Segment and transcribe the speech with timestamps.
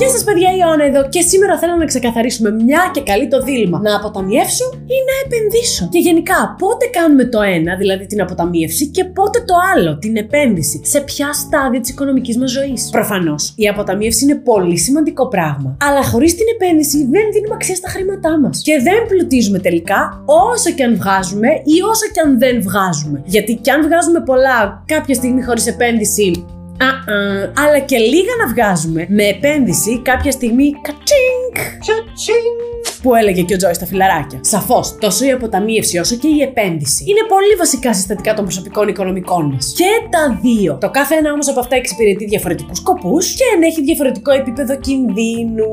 [0.00, 3.42] Γεια σας, παιδιά, η Ιωάννα εδώ και σήμερα θέλω να ξεκαθαρίσουμε μια και καλή το
[3.42, 3.80] δίλημα.
[3.80, 9.04] Να αποταμιεύσω ή να επενδύσω; Και γενικά, πότε κάνουμε το ένα, δηλαδή την αποταμίευση, και
[9.04, 14.24] πότε το άλλο, την επένδυση; Σε ποια στάδια της οικονομικής μας ζωής; Προφανώς, η αποταμίευση
[14.24, 15.76] είναι πολύ σημαντικό πράγμα.
[15.88, 18.62] Αλλά χωρίς την επένδυση δεν δίνουμε αξία στα χρήματά μας.
[18.62, 23.22] Και δεν πλουτίζουμε τελικά όσο και αν βγάζουμε ή όσο και αν δεν βγάζουμε.
[23.24, 26.44] Γιατί κι αν βγάζουμε πολλά κάποια στιγμή χωρίς επένδυση,
[26.80, 27.52] Uh-uh.
[27.56, 31.56] Αλλά και λίγα να βγάζουμε με επένδυση κάποια στιγμή ka-ching
[33.02, 34.38] που έλεγε και ο Τζόι στα φιλαράκια.
[34.42, 39.44] Σαφώς, τόσο η αποταμίευση όσο και η επένδυση είναι πολύ βασικά συστατικά των προσωπικών οικονομικών
[39.52, 39.72] μας.
[39.76, 40.78] Και τα δύο.
[40.80, 45.70] Το κάθε ένα όμως από αυτά εξυπηρετεί διαφορετικούς σκοπούς και ενέχει διαφορετικό επίπεδο κινδύνου.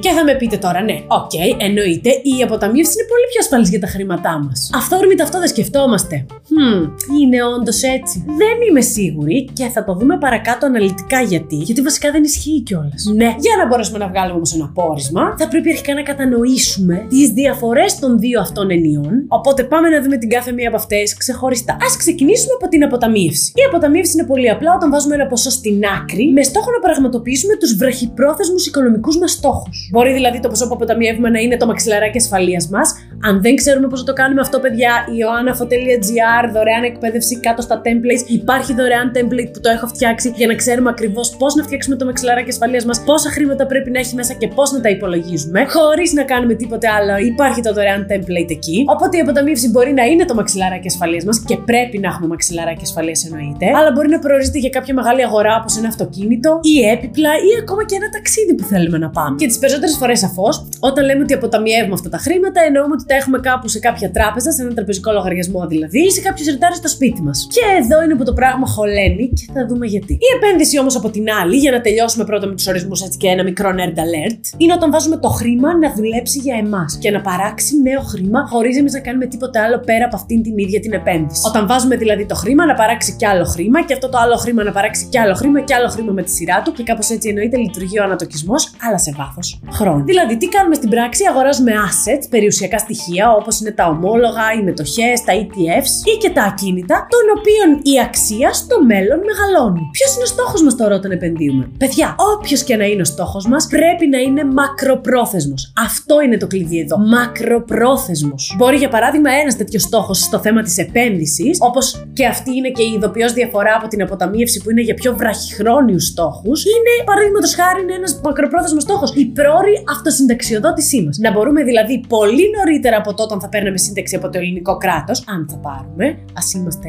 [0.00, 3.70] Και θα με πείτε τώρα, ναι, OK, okay, εννοείται, η αποταμίευση είναι πολύ πιο ασφαλής
[3.70, 4.70] για τα χρήματά μας.
[4.74, 6.26] Αυθόρμητα αυτό δεν σκεφτόμαστε.
[6.28, 6.78] Hm,
[7.20, 8.24] είναι όντως έτσι.
[8.26, 11.56] Δεν είμαι σίγουρη και θα το δούμε παρακάτω αναλυτικά γιατί.
[11.56, 13.04] Γιατί βασικά δεν ισχύει κιόλας.
[13.14, 16.69] Ναι, για να μπορέσουμε να βγάλουμε όμως ένα πόρισμα, θα πρέπει αρχικά να κατανοήσουμε
[17.08, 19.24] τις διαφορές των δύο αυτών ενιών.
[19.28, 21.72] Οπότε πάμε να δούμε την κάθε μία από αυτές ξεχωριστά.
[21.72, 23.52] Α ξεκινήσουμε από την αποταμίευση.
[23.54, 27.54] Η αποταμίευση είναι πολύ απλά όταν βάζουμε ένα ποσό στην άκρη με στόχο να πραγματοποιήσουμε
[27.56, 29.88] τους βραχυπρόθεσμους οικονομικούς μας στόχους.
[29.92, 32.94] Μπορεί δηλαδή το ποσό που αποταμιεύουμε να είναι το μαξιλαράκι ασφαλείας μας.
[33.22, 38.24] Αν δεν ξέρουμε πώς το κάνουμε αυτό, παιδιά, ioannafo.gr δωρεάν εκπαίδευση κάτω στα templates.
[38.26, 42.04] Υπάρχει δωρεάν template που το έχω φτιάξει για να ξέρουμε ακριβώς πώς να φτιάξουμε το
[42.04, 46.12] μαξιλαράκι ασφαλείας μας, πόσα χρήματα πρέπει να έχει μέσα και πώς να τα υπολογίζουμε, χωρίς
[46.12, 48.78] να κάνουμε τίποτε άλλο, υπάρχει το δωρεάν template εκεί.
[48.94, 52.84] Οπότε η αποταμίευση μπορεί να είναι το μαξιλάράκι ασφαλείας μας και πρέπει να έχουμε μαξιλάράκι
[52.88, 53.66] ασφαλείας εννοείται.
[53.78, 57.82] Αλλά μπορεί να προορίζεται για κάποια μεγάλη αγορά όπως ένα αυτοκίνητο ή έπιπλα ή ακόμα
[57.88, 59.34] και ένα ταξίδι που θέλουμε να πάμε.
[59.40, 63.14] Και τις περισσότερες φορές σαφώς, όταν λέμε ότι αποταμιεύουμε αυτά τα χρήματα, εννοούμε ότι τα
[63.20, 66.88] έχουμε κάπου σε κάποια τράπεζα, σε ένα τραπεζικό λογαριασμό δηλαδή, ή σε κάποιο ρητάρι στο
[66.88, 67.46] σπίτι μας.
[67.54, 70.12] Και εδώ είναι που το πράγμα χωλαίνει και θα δούμε γιατί.
[70.12, 73.28] Η επένδυση όμως από την άλλη, για να τελειώσουμε πρώτα με τους ορισμούς έτσι και
[73.28, 77.20] ένα μικρό nerd alert, είναι όταν βάζουμε το χρήμα να δουλέψει για εμάς και να
[77.20, 80.92] παράξει νέο χρήμα χωρίς εμείς να κάνουμε τίποτα άλλο πέρα από αυτήν την ίδια την
[80.92, 81.42] επένδυση.
[81.46, 84.62] Όταν βάζουμε δηλαδή το χρήμα να παράξει κι άλλο χρήμα και αυτό το άλλο χρήμα
[84.64, 87.28] να παράξει κι άλλο χρήμα και άλλο χρήμα με τη σειρά του και κάπως έτσι
[87.28, 90.04] εννοείται λειτουργεί ο ανατοκισμός, αλλά σε βάθος χρόνου.
[90.04, 95.16] Δηλαδή, τι κάνουμε στην πράξη, αγοράζουμε assets, περιουσιακά στοιχεία όπως είναι τα ομόλογα, οι μετοχές,
[95.26, 99.82] τα ETFs ή και τα ακίνητα, των οποίων η αξία στο μέλλον μεγαλώνει.
[99.92, 103.46] Ποιος είναι ο στόχος μας τώρα όταν επενδύουμε; Παιδιά, όποιος και να είναι ο στόχος
[103.46, 105.72] μας, πρέπει να είναι μακροπρόθεσμος.
[105.86, 106.98] Αυτό είναι το κλειδί εδώ.
[106.98, 108.54] Μακροπρόθεσμος.
[108.58, 112.82] Μπορεί για παράδειγμα ένας τέτοιος στόχος στο θέμα της επένδυσης, όπως και αυτή είναι και
[112.82, 117.82] η ειδοποιώς διαφορά από την αποταμίευση που είναι για πιο βραχυχρόνιους στόχους, είναι παραδείγματος χάρη
[117.82, 119.14] είναι ένας μακροπρόθεσμος στόχος.
[119.14, 121.18] Η πρόορη αυτοσυνταξιοδότησή μας.
[121.18, 125.24] Να μπορούμε δηλαδή πολύ νωρίτερα από τότε όταν θα παίρναμε σύνταξη από το ελληνικό κράτος,
[125.26, 126.88] αν θα πάρουμε, ας είμαστε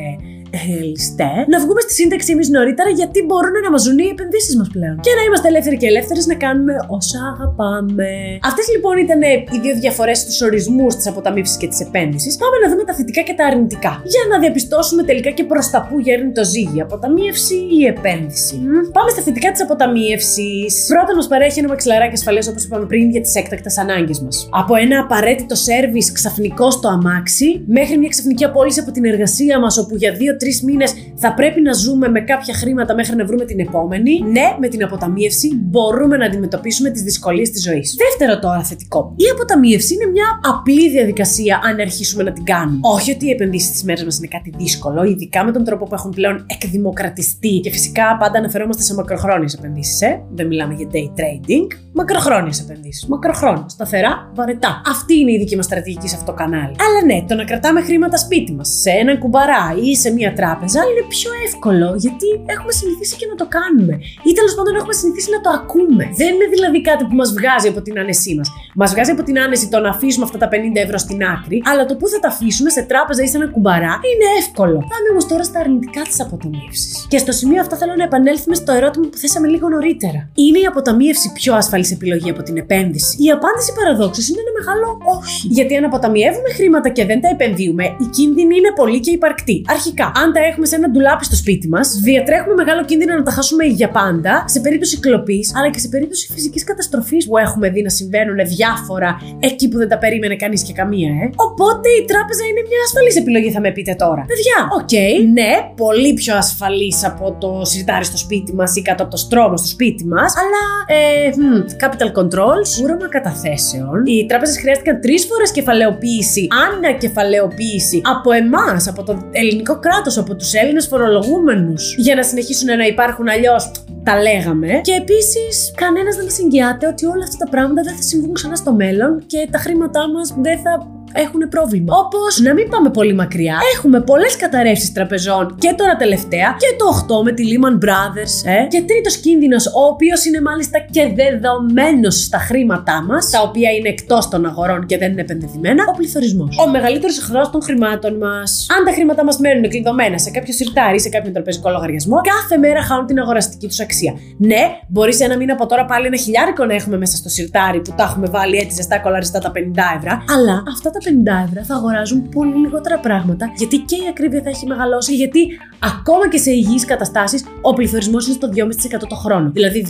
[0.60, 4.70] ρεαλιστέ, να βγούμε στη σύνταξη εμείς νωρίτερα γιατί μπορούν να μας ζουν οι επενδύσεις μας
[4.76, 4.96] πλέον.
[5.06, 8.12] Και να είμαστε ελεύθεροι και ελεύθερες να κάνουμε όσα αγαπάμε.
[8.50, 9.22] Αυτές λοιπόν ήταν
[9.54, 12.34] οι δύο διαφορές στους ορισμούς της αποταμίευσης και της επένδυσης.
[12.44, 13.94] Πάμε να δούμε τα θετικά και τα αρνητικά.
[14.14, 18.56] Για να διαπιστώσουμε τελικά και προς τα που γέρνει το ζύγι, αποταμίευση ή επένδυση.
[18.98, 20.72] Πάμε στα θετικά της αποταμίευσης.
[20.88, 24.50] Πρώτα μας παρέχει ένα μαξιλαράκι ασφαλές όπως είπαμε πριν για τις έκτακτες ανάγκες μας.
[24.52, 29.78] Από ένα απαραίτητο σερβι ξαφνικό στο αμάξι μέχρι μια ξαφνική απόλυση από την εργασία μας
[29.78, 33.46] όπου για δύο τρεις μήνες θα πρέπει να ζούμε με κάποια χρήματα μέχρι να βρούμε
[33.46, 34.14] την επόμενη.
[34.36, 37.96] Ναι, με την αποταμίευση μπορούμε να αντιμετωπίσουμε τις δυσκολίες της ζωής.
[38.06, 39.14] Δεύτερο τώρα θετικό.
[39.16, 42.80] Η αποταμίευση είναι μια απλή διαδικασία αν αρχίσουμε να την κάνουμε.
[42.82, 45.96] Όχι ότι οι επενδύσεις της μέρας μας είναι κάτι δύσκολο, ειδικά με τον τρόπο που
[45.96, 50.22] έχουν πλέον εκδημοκρατιστεί και φυσικά πάντα αναφερόμαστε σε μακροχρόνιες επενδύσεις, ε.
[50.32, 51.68] Δεν μιλάμε για day trading.
[51.94, 53.06] Μακροχρόνιες επενδύσεις.
[53.06, 53.66] Μακροχρόνια.
[53.68, 54.82] Σταθερά, βαρετά.
[54.86, 56.76] Αυτή είναι η δική μας στρατηγική σε αυτό το κανάλι.
[56.86, 60.80] Αλλά ναι, το να κρατάμε χρήματα σπίτι μας, σε έναν κουμπαρά ή σε μια τράπεζα
[60.90, 63.94] είναι πιο εύκολο γιατί έχουμε συνηθίσει και να το κάνουμε.
[64.30, 66.04] Ή τέλος πάντων έχουμε συνηθίσει να το ακούμε.
[66.22, 68.48] Δεν είναι δηλαδή κάτι που μας βγάζει από την άνεσή μας.
[68.80, 70.56] Μας βγάζει από την άνεση το να αφήσουμε αυτά τα 50
[70.86, 73.94] ευρώ στην άκρη, αλλά το που θα τα αφήσουμε σε τράπεζα ή σε ένα κουμπαρά
[74.10, 74.78] είναι εύκολο.
[74.94, 77.06] Πάμε όμως τώρα στα αρνητικά της αποταμίευσης.
[77.12, 80.20] Και στο σημείο αυτό θέλω να επανέλθουμε στο ερώτημα που θέσαμε λίγο νωρίτερα.
[80.36, 84.88] Είναι η αποταμίευση πιο ασφαλής επιλογή από την επένδυση; Η απάντηση παραδόξως είναι ένα μεγάλο
[85.18, 85.48] όχι.
[85.48, 89.66] Γιατί αν αποταμιεύουμε χρήματα και δεν τα επενδύουμε, η κίνδυνη είναι πολύ και υπαρκτή.
[89.68, 93.32] Αρχικά, αν τα έχουμε σε ένα ντουλάπι στο σπίτι μας, διατρέχουμε μεγάλο κίνδυνο να τα
[93.32, 97.82] χάσουμε για πάντα σε περίπτωση κλοπής, αλλά και σε περίπτωση φυσικής καταστροφής που έχουμε δει
[97.82, 99.10] να συμβαίνουν διάφορα
[99.40, 101.26] εκεί που δεν τα περίμενε κανείς και καμία, ε.
[101.36, 104.24] Οπότε η τράπεζα είναι μια ασφαλής επιλογή, θα με πείτε τώρα.
[104.32, 109.02] Παιδιά, OK, okay, ναι, πολύ πιο ασφαλής από το σιρτάρι στο σπίτι μας ή κάτω
[109.04, 110.64] από το στρώμα στο σπίτι μας, αλλά
[111.00, 114.06] ε, hm, capital controls, κούρεμα καταθέσεων.
[114.06, 120.36] Οι τράπεζες χρειάστηκαν τρεις φορές κεφαλαιοποίηση, ανακεφαλαιοποίηση από εμάς, από το ελληνικό κράτος λάθος από
[120.36, 123.72] τους Έλληνες φορολογούμενους για να συνεχίσουν να υπάρχουν αλλιώς.
[124.04, 124.68] Τα λέγαμε.
[124.84, 128.56] Και επίσης, κανένας δεν μας εγγυάται ότι όλα αυτά τα πράγματα δεν θα συμβούν ξανά
[128.56, 131.96] στο μέλλον και τα χρήματά μας δεν θα έχουν πρόβλημα.
[131.98, 136.86] Όπω να μην πάμε πολύ μακριά, έχουμε πολλές καταρρεύσεις τραπεζών και τώρα τελευταία και το
[137.20, 138.34] 8 με τη Lehman Brothers.
[138.46, 138.68] Ε.
[138.68, 143.90] Και τρίτος κίνδυνος, ο οποίος είναι μάλιστα και δεδομένος στα χρήματά μας, τα οποία είναι
[143.90, 146.58] εκτός των αγορών και δεν είναι επενδυμένα, ο πληθωρισμός.
[146.66, 148.68] Ο μεγαλύτερος εχθρός των χρημάτων μας.
[148.78, 152.58] Αν τα χρήματά μας μένουν κλειδωμένα σε κάποιο σιρτάρι ή σε κάποιο τραπεζικό λογαριασμό, κάθε
[152.58, 154.14] μέρα χάνουν την αγοραστική τους αξία.
[154.38, 157.82] Ναι, μπορείς σε ένα μήνα από τώρα πάλι ένα χιλιάρικο να έχουμε μέσα στο σιρτάρι
[157.82, 159.60] που τα έχουμε βάλει έτσι ζεστά κολαριστά τα 50
[159.98, 164.42] ευρώ, αλλά αυτά τα 50 ευρώ θα αγοράζουν πολύ λιγότερα πράγματα, γιατί και η ακρίβεια
[164.44, 165.42] θα έχει μεγαλώσει, γιατί
[165.80, 169.50] ακόμα και σε υγιείς καταστάσεις ο πληθωρισμός είναι στο 2,5% το χρόνο.
[169.52, 169.86] Δηλαδή,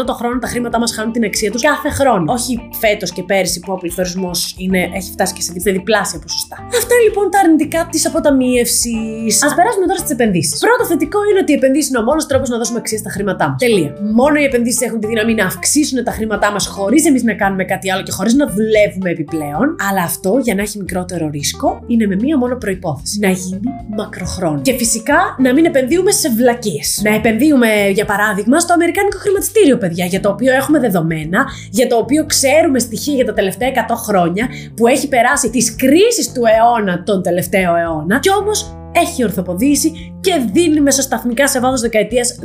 [0.00, 2.32] 2,5% το χρόνο τα χρήματά μας χάνουν την αξία τους κάθε χρόνο.
[2.32, 4.56] Όχι φέτος και πέρυσι που ο πληθωρισμός
[4.94, 6.56] έχει φτάσει και σε διπλάσια ποσοστά.
[6.80, 9.44] Αυτά λοιπόν τα αρνητικά της αποταμίευσης.
[9.44, 10.58] Α περάσουμε τώρα στις επενδύσεις.
[10.60, 13.48] Πρώτο θετικό είναι ότι οι επενδύσεις είναι ο μόνος τρόπος να δώσουμε αξία στα χρήματά
[13.48, 13.58] μας.
[13.58, 13.94] Τελεία.
[14.14, 17.64] Μόνο οι επενδύσεις έχουν τη δύναμη να αυξήσουν τα χρήματά μας χωρίς εμείς να κάνουμε
[17.64, 19.76] κάτι άλλο και χωρίς να δουλεύουμε επιπλέον.
[19.88, 23.18] Αλλά αυτό για να έχει μικρότερο ρίσκο είναι με μία μόνο προπόθεση.
[23.18, 23.60] Να γίνει
[23.96, 24.62] μακροχρόνιο.
[24.62, 27.00] Και φυσικά να μην επενδύουμε σε βλακίες.
[27.04, 31.96] Να επενδύουμε, για παράδειγμα, στο Αμερικάνικο χρηματιστήριο, παιδιά, για το οποίο έχουμε δεδομένα, για το
[31.96, 37.02] οποίο ξέρουμε στοιχεία για τα τελευταία 100 χρόνια, που έχει περάσει τις κρίσεις του αιώνα
[37.02, 42.38] τον τελευταίο αιώνα, και όμως έχει ορθοποδήσει και δίνει μεσοσταθμικά σε βάθος δεκαετίας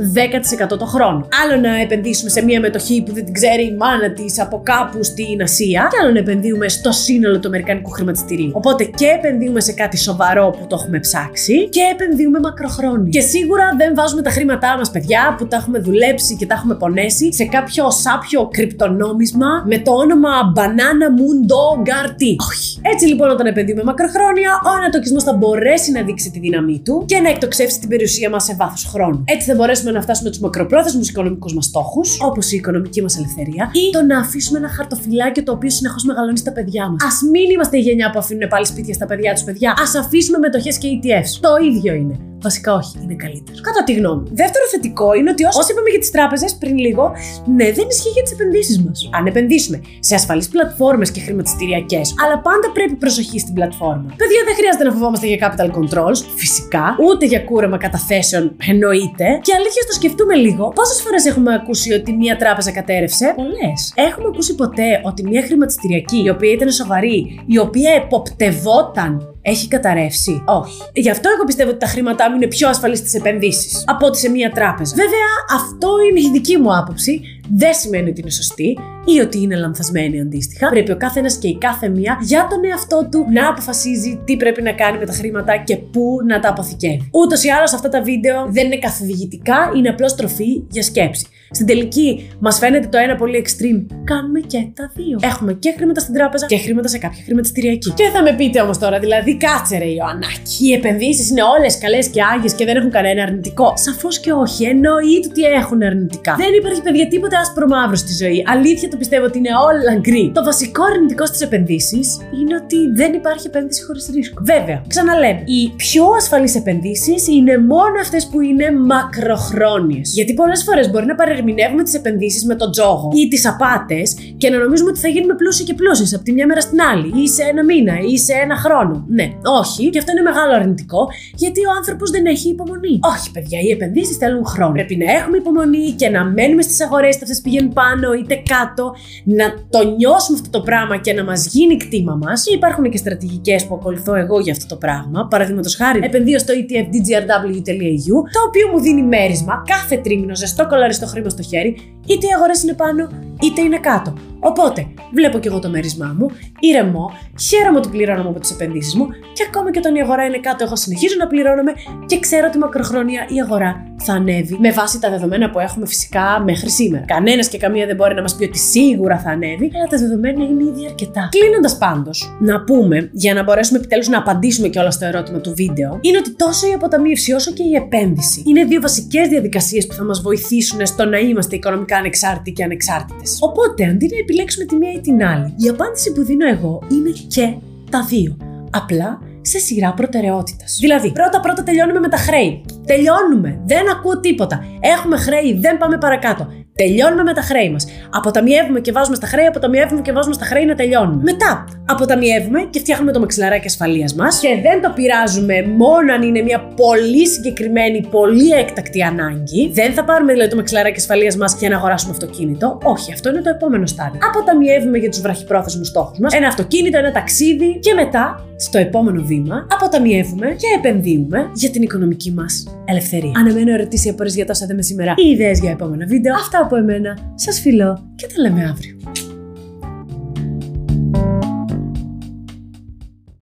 [0.73, 1.27] 10% το χρόνο.
[1.43, 5.03] Άλλο να επενδύσουμε σε μια μετοχή που δεν την ξέρει η μάνα της από κάπου
[5.03, 8.51] στην Ασία, και άλλο να επενδύουμε στο σύνολο του Αμερικανικού χρηματιστηρίου.
[8.53, 13.09] Οπότε και επενδύουμε σε κάτι σοβαρό που το έχουμε ψάξει και επενδύουμε μακροχρόνια.
[13.09, 16.75] Και σίγουρα δεν βάζουμε τα χρήματά μας, παιδιά, που τα έχουμε δουλέψει και τα έχουμε
[16.75, 22.23] πονέσει, σε κάποιο σάπιο κρυπτονόμισμα με το όνομα Banana Moon Dog RT.
[22.49, 22.79] Όχι.
[22.81, 27.19] Έτσι λοιπόν, όταν επενδύουμε μακροχρόνια, ο ανατοκισμός θα μπορέσει να δείξει τη δύναμή του και
[27.19, 29.23] να εκτοξεύσει την περιουσία μας σε βάθος χρόνου.
[29.25, 33.71] Έτσι θα μπορέσουμε να φτάσουμε τους μακροπρόθεσμους οικονομικούς μας στόχους, όπως η οικονομική μας ελευθερία,
[33.73, 37.03] ή το να αφήσουμε ένα χαρτοφυλάκι το οποίο συνεχώς μεγαλώνει στα παιδιά μας.
[37.03, 39.71] Α μην είμαστε η γενιά που αφήνουν πάλι σπίτια στα παιδιά τους παιδιά.
[39.71, 41.37] Α αφήσουμε μετοχές και ETFs.
[41.39, 42.30] Το ίδιο είναι.
[42.41, 43.57] Βασικά όχι, είναι καλύτερο.
[43.61, 44.23] Κατά τη γνώμη.
[44.41, 47.11] Δεύτερο θετικό είναι ότι όσο είπαμε για τις τράπεζες πριν λίγο,
[47.55, 49.09] ναι, δεν ισχύει για τις επενδύσεις μας.
[49.17, 54.07] Αν επενδύσουμε σε ασφαλείς πλατφόρμες και χρηματιστηριακές, αλλά πάντα πρέπει προσοχή στην πλατφόρμα.
[54.21, 59.27] Παιδιά, δεν χρειάζεται να φοβόμαστε για capital controls, φυσικά, ούτε για κούρεμα καταθέσεων, εννοείται.
[59.41, 63.93] Και αλήθεια, το σκεφτούμε λίγο, πόσες φορές έχουμε ακούσει ότι μία τράπεζα κατέρευσε; Πολλές.
[63.95, 70.43] Έχουμε ακούσει ποτέ ότι μία χρηματιστηριακή, η οποία ήταν σοβαρή, η οποία εποπτευόταν έχει καταρρεύσει;
[70.45, 70.81] Όχι.
[70.93, 74.17] Γι' αυτό εγώ πιστεύω ότι τα χρήματά μου είναι πιο ασφαλή στις επενδύσεις από ότι
[74.17, 74.95] σε μία τράπεζα.
[74.95, 77.40] Βέβαια, αυτό είναι η δική μου άποψη.
[77.49, 80.69] Δεν σημαίνει ότι είναι σωστή ή ότι είναι λανθασμένη αντίστοιχα.
[80.69, 84.37] Πρέπει ο κάθε ένα και η κάθε μία για τον εαυτό του να αποφασίζει τι
[84.37, 87.09] πρέπει να κάνει με τα χρήματα και πού να τα αποθηκεύει.
[87.11, 91.25] Ούτως ή άλλως αυτά τα βίντεο δεν είναι καθοδηγητικά, είναι απλώς τροφή για σκέψη.
[91.53, 93.85] Στην τελική, μας φαίνεται το ένα πολύ extreme.
[94.03, 95.19] Κάνουμε και τα δύο.
[95.21, 97.91] Έχουμε και χρήματα στην τράπεζα και χρήματα σε κάποια χρηματιστηριακή.
[97.91, 100.55] Και θα με πείτε όμως τώρα, δηλαδή, κάτσε ρε Ιωαννάκη.
[100.59, 103.73] Οι επενδύσεις είναι όλες καλές και άγιες και δεν έχουν κανένα αρνητικό.
[103.75, 104.63] Σαφώς και όχι.
[104.63, 106.35] Εννοείται ότι έχουν αρνητικά.
[106.35, 108.43] Δεν υπάρχει, παιδιά, τίποτα άσπρο μαύρο στη ζωή.
[108.47, 110.31] Αλήθεια το πιστεύω ότι είναι όλα γκρι.
[110.33, 112.07] Το βασικό αρνητικό στις επενδύσεις
[112.39, 114.41] είναι ότι δεν υπάρχει επένδυση χωρίς ρίσκο.
[114.43, 120.13] Βέβαια, ξαναλέμε, οι πιο ασφαλείς επενδύσεις είναι μόνο αυτές που είναι μακροχρόνιες.
[120.13, 124.49] Γιατί πολλές φορές μπορεί να παρερμηνεύουμε τις επενδύσεις με τον τζόγο ή τις απάτες και
[124.49, 127.27] να νομίζουμε ότι θα γίνουμε πλούσιοι και πλούσιοι από τη μια μέρα στην άλλη, ή
[127.27, 129.05] σε ένα μήνα, ή σε ένα χρόνο.
[129.07, 129.27] Ναι,
[129.59, 132.99] όχι, και αυτό είναι μεγάλο αρνητικό, γιατί ο άνθρωπος δεν έχει υπομονή.
[133.13, 134.71] Όχι, παιδιά, οι επενδύσεις θέλουν χρόνο.
[134.71, 138.95] Πρέπει να έχουμε υπομονή και να μένουμε στις αγορές, είτε αυτές πηγαίνουν πάνω είτε κάτω,
[139.23, 142.43] να το νιώσουμε αυτό το πράγμα και να μας γίνει κτήμα μας.
[142.43, 145.27] Και υπάρχουν και στρατηγικές που ακολουθώ εγώ για αυτό το πράγμα.
[145.27, 151.05] Παραδείγματος χάρη, επενδύω στο ETF dgrw.eu, το οποίο μου δίνει μέρισμα κάθε τρίμηνο ζεστό κολαριστό
[151.05, 151.75] χρήμα στο χέρι,
[152.07, 153.09] είτε οι αγορές είναι πάνω
[153.41, 154.13] είτε είναι κάτω.
[154.43, 156.27] Οπότε, βλέπω και εγώ το μέρισμά μου,
[156.59, 160.39] ηρεμώ, χαίρομαι ότι πληρώνομαι από τις επενδύσεις μου και ακόμα και όταν η αγορά είναι
[160.39, 161.73] κάτω, εγώ συνεχίζω να πληρώνομαι
[162.05, 166.43] και ξέρω ότι μακροχρόνια η αγορά θα ανέβει με βάση τα δεδομένα που έχουμε φυσικά
[166.45, 167.05] μέχρι σήμερα.
[167.05, 170.43] Κανένας και καμία δεν μπορεί να μας πει ότι σίγουρα θα ανέβει, αλλά τα δεδομένα
[170.43, 171.29] είναι ήδη αρκετά.
[171.31, 175.53] Κλείνοντας πάντως, να πούμε, για να μπορέσουμε επιτέλους να απαντήσουμε και όλα στο ερώτημα του
[175.55, 179.93] βίντεο, είναι ότι τόσο η αποταμίευση όσο και η επένδυση είναι δύο βασικές διαδικασίες που
[179.93, 183.30] θα μας βοηθήσουν στο να είμαστε οικονομικά ανεξάρτητοι και ανεξάρτητες.
[183.39, 187.09] Οπότε, αντί να επιλέξουμε τη μία ή την άλλη, η απάντηση που δίνω εγώ είναι
[187.27, 187.55] και
[187.89, 188.37] τα δύο.
[188.71, 190.77] Απλά σε σειρά προτεραιότητας.
[190.79, 192.65] Δηλαδή, πρώτα-πρώτα τελειώνουμε με τα χρέη.
[192.85, 193.61] Τελειώνουμε.
[193.65, 194.65] Δεν ακούω τίποτα.
[194.79, 196.47] Έχουμε χρέη, δεν πάμε παρακάτω.
[196.75, 197.85] Τελειώνουμε με τα χρέη μας.
[198.09, 201.21] Αποταμιεύουμε και βάζουμε στα χρέη, αποταμιεύουμε και βάζουμε στα χρέη να τελειώνουμε.
[201.23, 206.41] Μετά, αποταμιεύουμε και φτιάχνουμε το μαξιλαράκι ασφαλείας μας και δεν το πειράζουμε μόνο αν είναι
[206.41, 209.71] μια πολύ συγκεκριμένη, πολύ έκτακτη ανάγκη.
[209.73, 212.77] Δεν θα πάρουμε δηλαδή το μαξιλαράκι ασφαλείας μας για να αγοράσουμε αυτοκίνητο.
[212.83, 214.19] Όχι, αυτό είναι το επόμενο στάδιο.
[214.29, 216.33] Αποταμιεύουμε για τους βραχυπρόθεσμους στόχους μας.
[216.33, 222.31] Ένα αυτοκίνητο, ένα ταξίδι και μετά στο επόμενο βήμα αποταμιεύουμε και επενδύουμε για την οικονομική
[222.31, 223.31] μας ελευθερία.
[223.35, 226.33] Αναμένω ερωτήσει ή απορίε για τόσα θέματα σήμερα ή ιδέες για επόμενα βίντεο.
[226.33, 227.17] Αυτά από εμένα.
[227.35, 228.97] Σας φιλώ και τα λέμε αύριο.